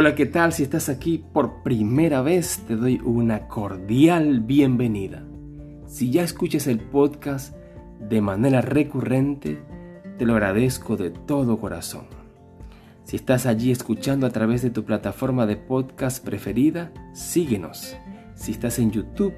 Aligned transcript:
Hola, 0.00 0.14
¿qué 0.14 0.26
tal? 0.26 0.52
Si 0.52 0.62
estás 0.62 0.88
aquí 0.88 1.24
por 1.32 1.64
primera 1.64 2.22
vez, 2.22 2.62
te 2.68 2.76
doy 2.76 3.00
una 3.04 3.48
cordial 3.48 4.38
bienvenida. 4.38 5.24
Si 5.88 6.12
ya 6.12 6.22
escuchas 6.22 6.68
el 6.68 6.78
podcast 6.78 7.56
de 7.98 8.20
manera 8.20 8.60
recurrente, 8.60 9.60
te 10.16 10.24
lo 10.24 10.34
agradezco 10.34 10.96
de 10.96 11.10
todo 11.10 11.58
corazón. 11.58 12.06
Si 13.02 13.16
estás 13.16 13.44
allí 13.44 13.72
escuchando 13.72 14.24
a 14.28 14.30
través 14.30 14.62
de 14.62 14.70
tu 14.70 14.84
plataforma 14.84 15.46
de 15.46 15.56
podcast 15.56 16.24
preferida, 16.24 16.92
síguenos. 17.12 17.96
Si 18.36 18.52
estás 18.52 18.78
en 18.78 18.92
YouTube, 18.92 19.34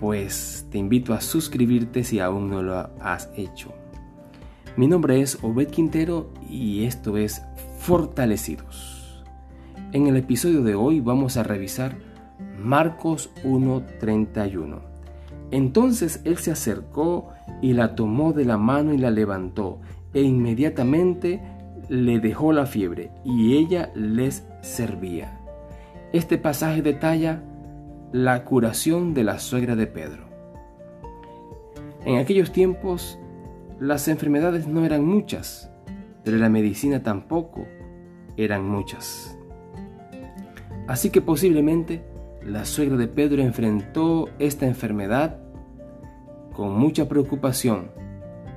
pues 0.00 0.66
te 0.72 0.78
invito 0.78 1.14
a 1.14 1.20
suscribirte 1.20 2.02
si 2.02 2.18
aún 2.18 2.50
no 2.50 2.60
lo 2.60 2.90
has 3.00 3.30
hecho. 3.36 3.72
Mi 4.76 4.88
nombre 4.88 5.20
es 5.20 5.38
Obed 5.42 5.68
Quintero 5.68 6.32
y 6.48 6.86
esto 6.86 7.16
es 7.16 7.40
Fortalecidos. 7.78 8.99
En 9.92 10.06
el 10.06 10.16
episodio 10.16 10.62
de 10.62 10.76
hoy 10.76 11.00
vamos 11.00 11.36
a 11.36 11.42
revisar 11.42 11.96
Marcos 12.56 13.32
1:31. 13.42 14.82
Entonces 15.50 16.20
él 16.24 16.38
se 16.38 16.52
acercó 16.52 17.30
y 17.60 17.72
la 17.72 17.96
tomó 17.96 18.32
de 18.32 18.44
la 18.44 18.56
mano 18.56 18.94
y 18.94 18.98
la 18.98 19.10
levantó, 19.10 19.80
e 20.14 20.22
inmediatamente 20.22 21.40
le 21.88 22.20
dejó 22.20 22.52
la 22.52 22.66
fiebre, 22.66 23.10
y 23.24 23.56
ella 23.56 23.90
les 23.96 24.46
servía. 24.60 25.40
Este 26.12 26.38
pasaje 26.38 26.82
detalla 26.82 27.42
la 28.12 28.44
curación 28.44 29.12
de 29.12 29.24
la 29.24 29.40
suegra 29.40 29.74
de 29.74 29.88
Pedro. 29.88 30.22
En 32.04 32.18
aquellos 32.18 32.52
tiempos 32.52 33.18
las 33.80 34.06
enfermedades 34.06 34.68
no 34.68 34.84
eran 34.84 35.04
muchas, 35.04 35.68
pero 36.22 36.36
la 36.36 36.48
medicina 36.48 37.02
tampoco 37.02 37.66
eran 38.36 38.64
muchas. 38.68 39.36
Así 40.90 41.10
que 41.10 41.20
posiblemente 41.20 42.02
la 42.42 42.64
suegra 42.64 42.96
de 42.96 43.06
Pedro 43.06 43.42
enfrentó 43.42 44.28
esta 44.40 44.66
enfermedad 44.66 45.38
con 46.52 46.76
mucha 46.76 47.08
preocupación, 47.08 47.92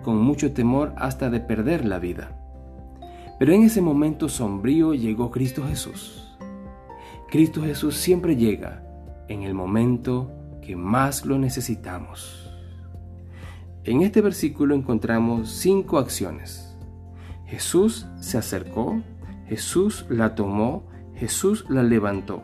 con 0.01 0.17
mucho 0.17 0.51
temor 0.51 0.95
hasta 0.97 1.29
de 1.29 1.39
perder 1.41 1.85
la 1.85 1.99
vida. 1.99 2.35
Pero 3.37 3.53
en 3.53 3.61
ese 3.61 3.81
momento 3.81 4.29
sombrío 4.29 4.95
llegó 4.95 5.29
Cristo 5.29 5.63
Jesús. 5.67 6.35
Cristo 7.29 7.61
Jesús 7.61 7.97
siempre 7.97 8.35
llega 8.35 8.83
en 9.27 9.43
el 9.43 9.53
momento 9.53 10.31
que 10.59 10.75
más 10.75 11.27
lo 11.27 11.37
necesitamos. 11.37 12.51
En 13.83 14.01
este 14.01 14.21
versículo 14.21 14.73
encontramos 14.73 15.51
cinco 15.51 15.99
acciones. 15.99 16.75
Jesús 17.45 18.07
se 18.19 18.39
acercó, 18.39 19.03
Jesús 19.45 20.07
la 20.09 20.33
tomó, 20.33 20.91
Jesús 21.15 21.65
la 21.69 21.83
levantó. 21.83 22.43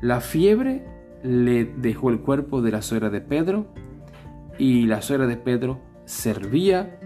La 0.00 0.20
fiebre 0.20 0.84
le 1.22 1.64
dejó 1.64 2.10
el 2.10 2.20
cuerpo 2.20 2.62
de 2.62 2.72
la 2.72 2.82
suegra 2.82 3.10
de 3.10 3.20
Pedro 3.20 3.66
y 4.58 4.86
la 4.86 5.02
suegra 5.02 5.26
de 5.26 5.36
Pedro 5.36 5.80
servía 6.04 6.98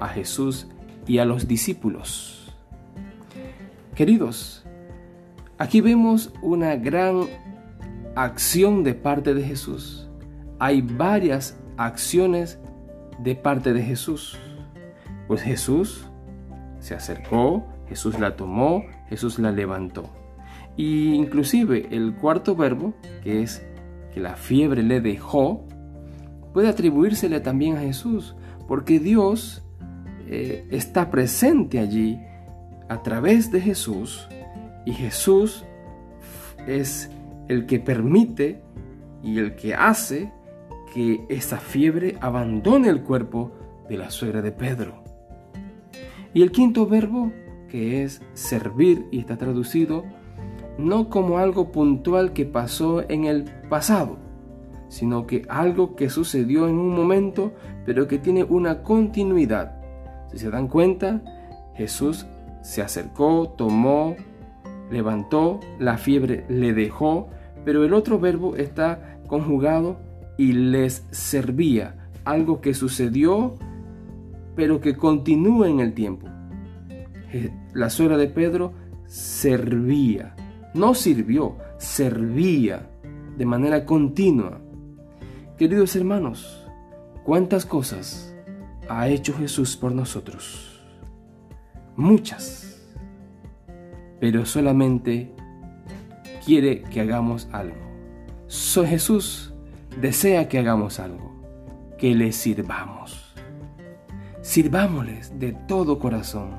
a 0.00 0.08
Jesús 0.08 0.68
y 1.06 1.18
a 1.18 1.24
los 1.24 1.48
discípulos. 1.48 2.54
Queridos, 3.94 4.64
aquí 5.58 5.80
vemos 5.80 6.32
una 6.42 6.76
gran 6.76 7.26
acción 8.16 8.84
de 8.84 8.94
parte 8.94 9.34
de 9.34 9.42
Jesús. 9.42 10.08
Hay 10.58 10.82
varias 10.82 11.58
acciones 11.76 12.58
de 13.18 13.34
parte 13.34 13.72
de 13.72 13.82
Jesús. 13.82 14.38
Pues 15.26 15.42
Jesús 15.42 16.06
se 16.80 16.94
acercó, 16.94 17.64
Jesús 17.88 18.18
la 18.18 18.36
tomó, 18.36 18.84
Jesús 19.08 19.38
la 19.38 19.50
levantó. 19.50 20.10
Y 20.76 21.14
inclusive 21.14 21.88
el 21.90 22.14
cuarto 22.14 22.56
verbo, 22.56 22.94
que 23.22 23.42
es 23.42 23.64
que 24.12 24.20
la 24.20 24.36
fiebre 24.36 24.82
le 24.82 25.00
dejó, 25.00 25.66
puede 26.52 26.68
atribuírsele 26.68 27.40
también 27.40 27.76
a 27.76 27.80
Jesús, 27.80 28.34
porque 28.66 28.98
Dios 28.98 29.62
eh, 30.26 30.66
está 30.70 31.10
presente 31.10 31.78
allí 31.78 32.20
a 32.88 33.02
través 33.02 33.50
de 33.50 33.60
Jesús 33.60 34.28
y 34.84 34.92
Jesús 34.92 35.64
es 36.66 37.10
el 37.48 37.66
que 37.66 37.78
permite 37.78 38.62
y 39.22 39.38
el 39.38 39.54
que 39.56 39.74
hace 39.74 40.32
que 40.92 41.24
esa 41.28 41.58
fiebre 41.58 42.16
abandone 42.20 42.88
el 42.88 43.02
cuerpo 43.02 43.52
de 43.88 43.96
la 43.96 44.10
suegra 44.10 44.42
de 44.42 44.52
Pedro. 44.52 45.02
Y 46.32 46.42
el 46.42 46.52
quinto 46.52 46.86
verbo, 46.86 47.32
que 47.68 48.02
es 48.02 48.22
servir 48.34 49.06
y 49.10 49.18
está 49.18 49.36
traducido 49.36 50.04
no 50.78 51.08
como 51.08 51.38
algo 51.38 51.70
puntual 51.70 52.32
que 52.32 52.44
pasó 52.44 53.08
en 53.08 53.24
el 53.24 53.44
pasado, 53.68 54.16
sino 54.88 55.26
que 55.26 55.44
algo 55.48 55.96
que 55.96 56.10
sucedió 56.10 56.68
en 56.68 56.76
un 56.76 56.94
momento, 56.94 57.52
pero 57.84 58.08
que 58.08 58.18
tiene 58.18 58.44
una 58.44 58.82
continuidad. 58.82 59.76
Si 60.30 60.38
se 60.38 60.50
dan 60.50 60.68
cuenta, 60.68 61.22
Jesús 61.74 62.26
se 62.62 62.82
acercó, 62.82 63.54
tomó, 63.56 64.16
levantó, 64.90 65.60
la 65.78 65.98
fiebre 65.98 66.44
le 66.48 66.72
dejó, 66.72 67.28
pero 67.64 67.84
el 67.84 67.94
otro 67.94 68.18
verbo 68.18 68.56
está 68.56 69.18
conjugado 69.26 69.98
y 70.36 70.52
les 70.52 71.06
servía, 71.10 72.08
algo 72.24 72.60
que 72.60 72.74
sucedió, 72.74 73.54
pero 74.54 74.80
que 74.80 74.96
continúa 74.96 75.68
en 75.68 75.80
el 75.80 75.94
tiempo. 75.94 76.28
La 77.72 77.90
suegra 77.90 78.16
de 78.16 78.28
Pedro 78.28 78.72
servía, 79.06 80.34
no 80.74 80.94
sirvió, 80.94 81.56
servía 81.78 82.90
de 83.38 83.46
manera 83.46 83.86
continua. 83.86 84.60
Queridos 85.56 85.94
hermanos, 85.94 86.66
¿cuántas 87.24 87.64
cosas 87.64 88.34
ha 88.88 89.08
hecho 89.08 89.32
Jesús 89.34 89.76
por 89.76 89.92
nosotros? 89.92 90.82
Muchas. 91.96 92.82
Pero 94.20 94.44
solamente 94.44 95.32
quiere 96.44 96.82
que 96.82 97.00
hagamos 97.00 97.48
algo. 97.52 97.76
So 98.48 98.84
Jesús 98.84 99.54
desea 100.00 100.48
que 100.48 100.58
hagamos 100.58 100.98
algo, 100.98 101.32
que 101.98 102.14
le 102.14 102.32
sirvamos. 102.32 103.34
Sirvámosles 104.42 105.38
de 105.38 105.52
todo 105.52 106.00
corazón. 106.00 106.50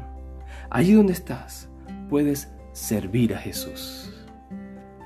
Allí 0.70 0.94
donde 0.94 1.14
estás, 1.14 1.70
puedes 2.10 2.55
servir 2.76 3.34
a 3.34 3.38
Jesús. 3.38 4.12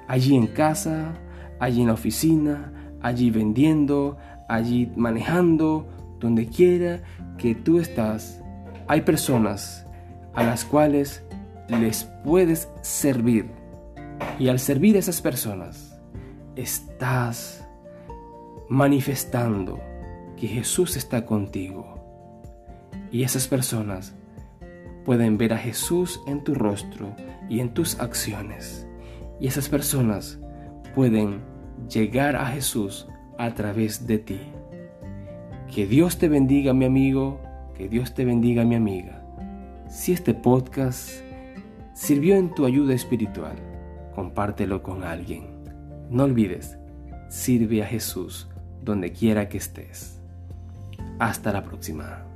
Allí 0.07 0.35
en 0.35 0.47
casa, 0.47 1.13
allí 1.59 1.81
en 1.81 1.87
la 1.87 1.93
oficina, 1.93 2.73
allí 2.99 3.29
vendiendo, 3.29 4.17
allí 4.47 4.91
manejando, 4.95 5.87
donde 6.19 6.47
quiera 6.47 7.03
que 7.37 7.53
tú 7.53 7.79
estás, 7.79 8.41
hay 8.87 9.01
personas 9.01 9.85
a 10.33 10.43
las 10.43 10.65
cuales 10.65 11.23
les 11.69 12.05
puedes 12.25 12.67
servir. 12.81 13.51
Y 14.39 14.47
al 14.49 14.59
servir 14.59 14.95
a 14.95 14.99
esas 14.99 15.21
personas, 15.21 16.01
estás 16.55 17.67
manifestando 18.67 19.79
que 20.37 20.47
Jesús 20.47 20.97
está 20.97 21.23
contigo. 21.23 21.95
Y 23.11 23.23
esas 23.23 23.47
personas 23.47 24.15
pueden 25.09 25.39
ver 25.39 25.53
a 25.53 25.57
Jesús 25.57 26.21
en 26.27 26.43
tu 26.43 26.53
rostro 26.53 27.15
y 27.49 27.61
en 27.61 27.73
tus 27.73 27.99
acciones. 27.99 28.87
Y 29.39 29.47
esas 29.47 29.67
personas 29.67 30.37
pueden 30.93 31.41
llegar 31.91 32.35
a 32.35 32.45
Jesús 32.45 33.07
a 33.39 33.55
través 33.55 34.05
de 34.05 34.19
ti. 34.19 34.39
Que 35.73 35.87
Dios 35.87 36.19
te 36.19 36.29
bendiga 36.29 36.75
mi 36.75 36.85
amigo, 36.85 37.41
que 37.75 37.89
Dios 37.89 38.13
te 38.13 38.23
bendiga 38.23 38.63
mi 38.65 38.75
amiga. 38.75 39.25
Si 39.89 40.11
este 40.11 40.35
podcast 40.35 41.09
sirvió 41.95 42.35
en 42.35 42.53
tu 42.53 42.67
ayuda 42.67 42.93
espiritual, 42.93 43.55
compártelo 44.13 44.83
con 44.83 45.03
alguien. 45.03 45.47
No 46.11 46.25
olvides, 46.25 46.77
sirve 47.29 47.81
a 47.81 47.87
Jesús 47.87 48.47
donde 48.83 49.11
quiera 49.11 49.49
que 49.49 49.57
estés. 49.57 50.21
Hasta 51.17 51.51
la 51.51 51.63
próxima. 51.63 52.27